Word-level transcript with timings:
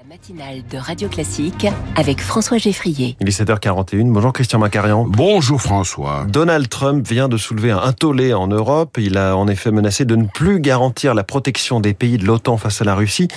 La 0.00 0.14
matinale 0.14 0.62
de 0.70 0.78
Radio 0.78 1.10
Classique 1.10 1.66
avec 1.94 2.22
François 2.22 2.56
Geffrier. 2.56 3.16
Il 3.20 3.28
est 3.28 3.38
7h41. 3.38 4.10
Bonjour 4.10 4.32
Christian 4.32 4.58
Macarian. 4.58 5.04
Bonjour 5.06 5.60
François. 5.60 6.24
Donald 6.26 6.70
Trump 6.70 7.06
vient 7.06 7.28
de 7.28 7.36
soulever 7.36 7.70
un 7.70 7.92
tollé 7.92 8.32
en 8.32 8.46
Europe. 8.46 8.96
Il 8.98 9.18
a 9.18 9.36
en 9.36 9.46
effet 9.46 9.70
menacé 9.70 10.06
de 10.06 10.16
ne 10.16 10.24
plus 10.24 10.60
garantir 10.60 11.12
la 11.12 11.22
protection 11.22 11.80
des 11.80 11.92
pays 11.92 12.16
de 12.16 12.24
l'OTAN 12.24 12.56
face 12.56 12.80
à 12.80 12.84
la 12.84 12.94
Russie. 12.94 13.28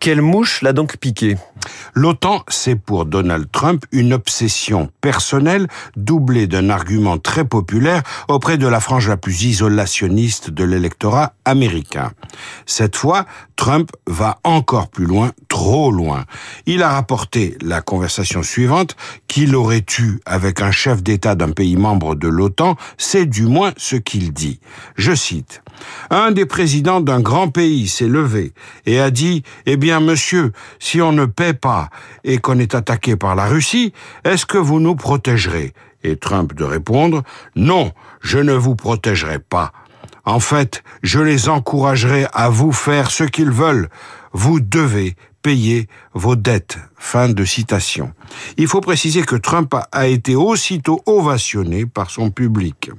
Quelle 0.00 0.20
mouche 0.20 0.62
l'a 0.62 0.72
donc 0.72 0.96
piqué? 0.98 1.36
L'OTAN, 1.94 2.42
c'est 2.48 2.74
pour 2.74 3.06
Donald 3.06 3.46
Trump 3.50 3.84
une 3.92 4.12
obsession 4.12 4.90
personnelle 5.00 5.68
doublée 5.96 6.46
d'un 6.46 6.68
argument 6.68 7.18
très 7.18 7.44
populaire 7.44 8.02
auprès 8.28 8.58
de 8.58 8.66
la 8.66 8.80
frange 8.80 9.08
la 9.08 9.16
plus 9.16 9.44
isolationniste 9.44 10.50
de 10.50 10.64
l'électorat 10.64 11.34
américain. 11.44 12.12
Cette 12.66 12.96
fois, 12.96 13.26
Trump 13.56 13.90
va 14.06 14.38
encore 14.44 14.88
plus 14.88 15.06
loin, 15.06 15.32
trop 15.48 15.90
loin. 15.90 16.24
Il 16.66 16.82
a 16.82 16.90
rapporté 16.90 17.56
la 17.62 17.80
conversation 17.80 18.42
suivante 18.42 18.96
qu'il 19.28 19.54
aurait 19.54 19.86
eu 19.98 20.18
avec 20.26 20.60
un 20.60 20.70
chef 20.70 21.02
d'État 21.02 21.34
d'un 21.34 21.52
pays 21.52 21.76
membre 21.76 22.14
de 22.14 22.28
l'OTAN, 22.28 22.76
c'est 22.98 23.26
du 23.26 23.42
moins 23.42 23.72
ce 23.76 23.96
qu'il 23.96 24.32
dit. 24.32 24.60
Je 24.96 25.14
cite. 25.14 25.62
Un 26.10 26.30
des 26.30 26.46
présidents 26.46 27.00
d'un 27.00 27.20
grand 27.20 27.48
pays 27.48 27.88
s'est 27.88 28.08
levé 28.08 28.52
et 28.86 29.00
a 29.00 29.10
dit, 29.10 29.42
eh 29.66 29.76
bien, 29.76 29.83
monsieur, 29.92 30.52
si 30.78 31.00
on 31.00 31.12
ne 31.12 31.26
paie 31.26 31.54
pas 31.54 31.90
et 32.24 32.38
qu'on 32.38 32.58
est 32.58 32.74
attaqué 32.74 33.16
par 33.16 33.34
la 33.34 33.46
Russie, 33.46 33.92
est-ce 34.24 34.46
que 34.46 34.58
vous 34.58 34.80
nous 34.80 34.96
protégerez? 34.96 35.72
Et 36.02 36.16
Trump 36.16 36.54
de 36.54 36.64
répondre, 36.64 37.22
non, 37.56 37.92
je 38.20 38.38
ne 38.38 38.52
vous 38.52 38.76
protégerai 38.76 39.38
pas. 39.38 39.72
En 40.24 40.40
fait, 40.40 40.82
je 41.02 41.20
les 41.20 41.48
encouragerai 41.48 42.26
à 42.32 42.48
vous 42.48 42.72
faire 42.72 43.10
ce 43.10 43.24
qu'ils 43.24 43.50
veulent. 43.50 43.88
Vous 44.32 44.60
devez 44.60 45.16
payer 45.42 45.88
vos 46.14 46.36
dettes. 46.36 46.78
Fin 47.06 47.28
de 47.28 47.44
citation. 47.44 48.12
Il 48.56 48.66
faut 48.66 48.80
préciser 48.80 49.22
que 49.22 49.36
Trump 49.36 49.76
a 49.92 50.06
été 50.08 50.34
aussitôt 50.34 51.02
ovationné 51.04 51.84
par 51.84 52.10
son 52.10 52.30
public. 52.30 52.90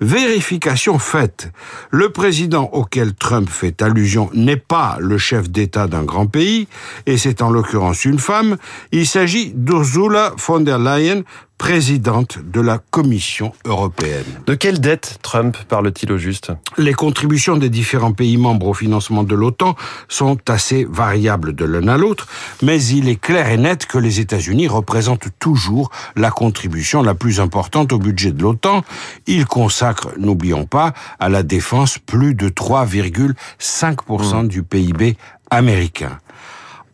Vérification 0.00 0.98
faite. 0.98 1.52
Le 1.90 2.08
président 2.08 2.64
auquel 2.72 3.14
Trump 3.14 3.48
fait 3.50 3.82
allusion 3.82 4.30
n'est 4.32 4.56
pas 4.56 4.96
le 5.00 5.18
chef 5.18 5.50
d'État 5.50 5.86
d'un 5.86 6.02
grand 6.02 6.26
pays, 6.26 6.66
et 7.04 7.18
c'est 7.18 7.42
en 7.42 7.50
l'occurrence 7.50 8.06
une 8.06 8.18
femme. 8.18 8.56
Il 8.90 9.06
s'agit 9.06 9.52
d'Ursula 9.54 10.32
von 10.38 10.60
der 10.60 10.78
Leyen, 10.78 11.22
présidente 11.58 12.38
de 12.44 12.60
la 12.60 12.78
Commission 12.78 13.52
européenne. 13.64 14.26
De 14.46 14.54
quelle 14.54 14.78
dette 14.78 15.18
Trump 15.22 15.56
parle-t-il 15.68 16.12
au 16.12 16.18
juste? 16.18 16.52
Les 16.76 16.92
contributions 16.92 17.56
des 17.56 17.70
différents 17.70 18.12
pays 18.12 18.36
membres 18.36 18.68
au 18.68 18.74
financement 18.74 19.22
de 19.22 19.34
l'OTAN 19.34 19.74
sont 20.08 20.36
assez 20.50 20.84
variables 20.84 21.54
de 21.54 21.64
l'un 21.64 21.88
à 21.88 21.96
l'autre, 21.96 22.26
mais 22.62 22.82
il 22.84 23.08
est 23.08 23.16
clair 23.26 23.50
et 23.50 23.56
net 23.56 23.86
que 23.86 23.98
les 23.98 24.20
États-Unis 24.20 24.68
représentent 24.68 25.30
toujours 25.40 25.90
la 26.14 26.30
contribution 26.30 27.02
la 27.02 27.16
plus 27.16 27.40
importante 27.40 27.92
au 27.92 27.98
budget 27.98 28.30
de 28.30 28.40
l'OTAN. 28.40 28.84
Ils 29.26 29.46
consacrent, 29.46 30.12
n'oublions 30.16 30.64
pas, 30.64 30.94
à 31.18 31.28
la 31.28 31.42
défense 31.42 31.98
plus 31.98 32.36
de 32.36 32.48
3,5% 32.48 34.44
mmh. 34.44 34.46
du 34.46 34.62
PIB 34.62 35.16
américain. 35.50 36.20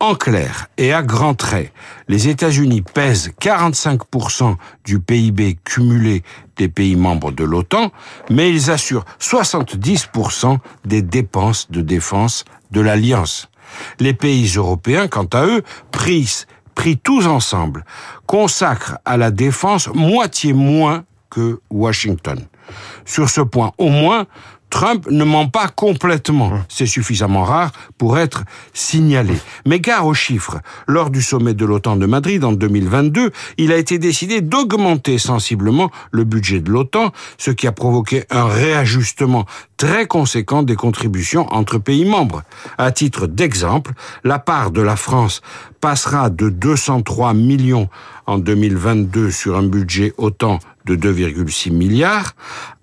En 0.01 0.15
clair 0.15 0.69
et 0.79 0.95
à 0.95 1.03
grands 1.03 1.35
traits, 1.35 1.71
les 2.09 2.29
États-Unis 2.29 2.81
pèsent 2.81 3.33
45% 3.39 4.57
du 4.87 5.01
PIB 5.01 5.59
cumulé 5.63 6.23
des 6.57 6.69
pays 6.69 6.97
membres 6.97 7.31
de 7.31 7.45
l'OTAN, 7.45 7.93
mais 8.31 8.49
ils 8.49 8.71
assurent 8.71 9.05
70% 9.21 10.57
des 10.87 11.03
dépenses 11.03 11.71
de 11.71 11.83
défense 11.83 12.47
de 12.71 12.81
l'Alliance. 12.81 13.51
Les 14.01 14.15
pays 14.15 14.53
européens, 14.57 15.09
quant 15.09 15.29
à 15.33 15.47
eux, 15.47 15.63
pris, 15.91 16.45
pris 16.75 16.99
tous 16.99 17.27
ensemble, 17.27 17.85
consacrent 18.27 18.99
à 19.05 19.17
la 19.17 19.31
défense 19.31 19.89
moitié 19.95 20.53
moins 20.53 21.05
que 21.31 21.61
Washington. 21.71 22.41
Sur 23.05 23.29
ce 23.29 23.41
point, 23.41 23.73
au 23.79 23.89
moins, 23.89 24.27
Trump 24.73 25.07
ne 25.11 25.23
ment 25.23 25.49
pas 25.49 25.69
complètement. 25.69 26.47
Hum. 26.47 26.65
C'est 26.69 26.87
suffisamment 26.87 27.45
rare 27.45 27.73
pour 27.99 28.19
être 28.19 28.45
signalé. 28.73 29.35
Mais 29.67 29.81
gare 29.81 30.07
aux 30.07 30.15
chiffres. 30.15 30.61
Lors 30.89 31.11
du 31.11 31.21
sommet 31.21 31.53
de 31.53 31.67
l'OTAN 31.67 31.97
de 31.97 32.07
Madrid 32.07 32.43
en 32.43 32.53
2022, 32.53 33.33
il 33.59 33.71
a 33.71 33.77
été 33.77 33.99
décidé 33.99 34.41
d'augmenter 34.41 35.19
sensiblement 35.19 35.91
le 36.11 36.25
budget 36.25 36.61
de 36.61 36.71
l'OTAN, 36.71 37.13
ce 37.37 37.51
qui 37.51 37.67
a 37.67 37.73
provoqué 37.73 38.25
un 38.31 38.47
réajustement 38.47 39.45
très 39.83 40.07
conséquent 40.07 40.63
des 40.63 40.77
contributions 40.77 41.53
entre 41.53 41.77
pays 41.77 42.05
membres. 42.05 42.45
À 42.79 42.93
titre 42.93 43.27
d'exemple, 43.27 43.95
la 44.23 44.39
part 44.39 44.71
de 44.71 44.81
la 44.81 44.95
France 44.95 45.41
passera 45.81 46.31
de 46.31 46.51
203 46.51 47.35
millions 47.35 47.89
en 48.27 48.39
2022 48.39 49.33
sur 49.33 49.57
un 49.57 49.65
budget 49.65 50.15
OTAN 50.19 50.61
de 50.85 50.95
2,6 50.95 51.73
milliards 51.73 52.37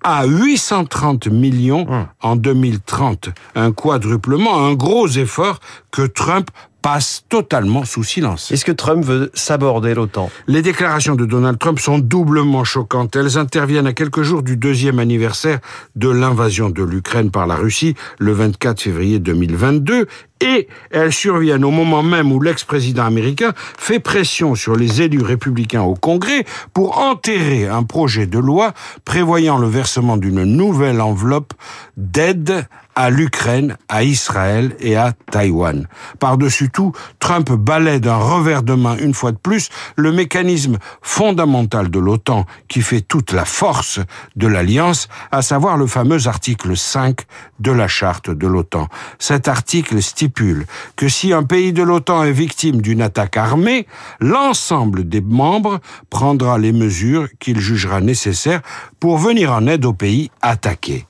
à 0.03 0.25
830 0.25 1.27
millions 1.27 1.89
hum. 1.89 2.07
en 2.21 2.35
2030. 2.35 3.29
Un 3.55 3.71
quadruplement, 3.71 4.67
un 4.67 4.73
gros 4.73 5.07
effort 5.07 5.61
que 5.91 6.01
Trump 6.01 6.49
passe 6.81 7.23
totalement 7.29 7.85
sous 7.85 8.03
silence. 8.03 8.51
Est-ce 8.51 8.65
que 8.65 8.71
Trump 8.71 9.03
veut 9.03 9.31
s'aborder 9.33 9.93
l'OTAN? 9.93 10.29
Les 10.47 10.61
déclarations 10.61 11.15
de 11.15 11.25
Donald 11.25 11.59
Trump 11.59 11.79
sont 11.79 11.99
doublement 11.99 12.63
choquantes. 12.63 13.15
Elles 13.15 13.37
interviennent 13.37 13.87
à 13.87 13.93
quelques 13.93 14.21
jours 14.21 14.43
du 14.43 14.57
deuxième 14.57 14.99
anniversaire 14.99 15.59
de 15.95 16.09
l'invasion 16.09 16.69
de 16.69 16.83
l'Ukraine 16.83 17.31
par 17.31 17.47
la 17.47 17.55
Russie, 17.55 17.95
le 18.19 18.31
24 18.31 18.81
février 18.81 19.19
2022, 19.19 20.07
et 20.41 20.67
elles 20.91 21.11
surviennent 21.11 21.65
au 21.65 21.71
moment 21.71 22.03
même 22.03 22.31
où 22.31 22.39
l'ex-président 22.39 23.03
américain 23.03 23.53
fait 23.77 23.99
pression 23.99 24.55
sur 24.55 24.75
les 24.75 25.01
élus 25.01 25.21
républicains 25.21 25.81
au 25.81 25.95
Congrès 25.95 26.45
pour 26.73 26.97
enterrer 26.99 27.67
un 27.67 27.83
projet 27.83 28.25
de 28.25 28.39
loi 28.39 28.73
prévoyant 29.03 29.57
le 29.57 29.67
versement 29.67 30.17
d'une 30.17 30.43
nouvelle 30.43 31.01
enveloppe 31.01 31.53
d'aide 31.97 32.65
à 32.99 33.09
l'Ukraine, 33.09 33.77
à 33.87 34.03
Israël 34.03 34.75
et 34.81 34.97
à 34.97 35.13
Taïwan. 35.31 35.87
Par-dessus 36.19 36.69
tout, 36.69 36.91
Trump 37.19 37.49
balaie 37.49 38.01
d'un 38.01 38.17
revers 38.17 38.61
de 38.61 38.73
main 38.73 38.97
une 38.97 39.13
fois 39.13 39.31
de 39.31 39.37
plus 39.37 39.69
le 39.95 40.11
mécanisme 40.11 40.77
fondamental 41.01 41.89
de 41.89 41.97
l'OTAN 41.97 42.45
qui 42.67 42.81
fait 42.81 42.99
toute 42.99 43.31
la 43.31 43.45
force 43.45 44.01
de 44.35 44.47
l'alliance, 44.47 45.07
à 45.31 45.41
savoir 45.41 45.77
le 45.77 45.87
fameux 45.87 46.27
article 46.27 46.75
5 46.75 47.21
de 47.61 47.71
la 47.71 47.87
charte 47.87 48.29
de 48.29 48.47
l'OTAN. 48.47 48.89
Cet 49.17 49.47
article 49.47 50.01
stipule 50.01 50.65
que 50.97 51.07
si 51.07 51.31
un 51.31 51.43
pays 51.43 51.71
de 51.71 51.83
l'OTAN 51.83 52.25
est 52.25 52.33
victime 52.33 52.81
d'une 52.81 53.01
attaque 53.01 53.37
armée, 53.37 53.87
l'ensemble 54.19 55.07
des 55.07 55.21
membres 55.21 55.79
prendra 56.09 56.57
les 56.57 56.73
mesures 56.73 57.29
qu'il 57.39 57.61
jugera 57.61 58.01
nécessaires 58.01 58.61
pour 58.99 59.17
venir 59.17 59.53
en 59.53 59.67
aide 59.67 59.85
au 59.85 59.93
pays 59.93 60.31
attaqué. 60.41 61.07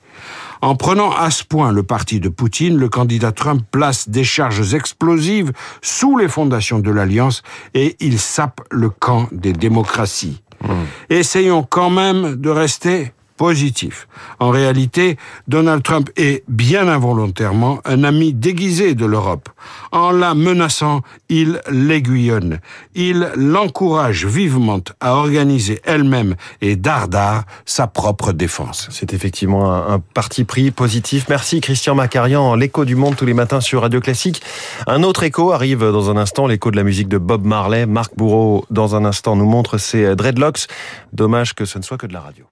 En 0.62 0.76
prenant 0.76 1.12
à 1.12 1.30
ce 1.30 1.44
point 1.44 1.72
le 1.72 1.82
parti 1.82 2.20
de 2.20 2.28
Poutine, 2.28 2.76
le 2.76 2.88
candidat 2.88 3.32
Trump 3.32 3.64
place 3.70 4.08
des 4.08 4.24
charges 4.24 4.74
explosives 4.74 5.52
sous 5.80 6.18
les 6.18 6.28
fondations 6.28 6.80
de 6.80 6.90
l'Alliance 6.90 7.42
et 7.74 7.96
il 8.00 8.18
sape 8.18 8.60
le 8.70 8.90
camp 8.90 9.28
des 9.32 9.52
démocraties. 9.52 10.42
Mmh. 10.62 10.72
Essayons 11.08 11.62
quand 11.62 11.90
même 11.90 12.36
de 12.36 12.50
rester 12.50 13.12
positif. 13.40 14.06
En 14.38 14.50
réalité, 14.50 15.16
Donald 15.48 15.82
Trump 15.82 16.10
est 16.18 16.44
bien 16.46 16.88
involontairement 16.88 17.80
un 17.86 18.04
ami 18.04 18.34
déguisé 18.34 18.94
de 18.94 19.06
l'Europe. 19.06 19.48
En 19.92 20.10
la 20.10 20.34
menaçant, 20.34 21.00
il 21.30 21.62
l'aiguillonne. 21.70 22.58
Il 22.94 23.32
l'encourage 23.36 24.26
vivement 24.26 24.82
à 25.00 25.14
organiser 25.14 25.80
elle-même 25.84 26.34
et 26.60 26.76
dardard 26.76 27.44
sa 27.64 27.86
propre 27.86 28.32
défense. 28.32 28.88
C'est 28.90 29.14
effectivement 29.14 29.72
un, 29.72 30.00
parti 30.00 30.44
pris 30.44 30.70
positif. 30.70 31.24
Merci 31.30 31.62
Christian 31.62 31.94
Macarian, 31.94 32.54
l'écho 32.54 32.84
du 32.84 32.94
monde 32.94 33.16
tous 33.16 33.24
les 33.24 33.32
matins 33.32 33.62
sur 33.62 33.80
Radio 33.80 34.00
Classique. 34.00 34.42
Un 34.86 35.02
autre 35.02 35.22
écho 35.22 35.52
arrive 35.52 35.80
dans 35.80 36.10
un 36.10 36.18
instant, 36.18 36.46
l'écho 36.46 36.70
de 36.70 36.76
la 36.76 36.84
musique 36.84 37.08
de 37.08 37.16
Bob 37.16 37.46
Marley. 37.46 37.86
Marc 37.86 38.14
Bourreau, 38.18 38.66
dans 38.68 38.96
un 38.96 39.06
instant, 39.06 39.34
nous 39.34 39.46
montre 39.46 39.78
ses 39.78 40.14
dreadlocks. 40.14 40.66
Dommage 41.14 41.54
que 41.54 41.64
ce 41.64 41.78
ne 41.78 41.82
soit 41.82 41.96
que 41.96 42.06
de 42.06 42.12
la 42.12 42.20
radio. 42.20 42.49